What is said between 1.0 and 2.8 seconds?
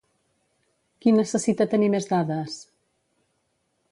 Qui necessita tenir més dades?